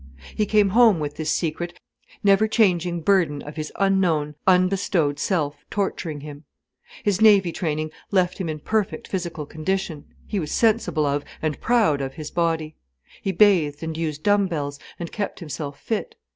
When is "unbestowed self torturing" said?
4.47-6.21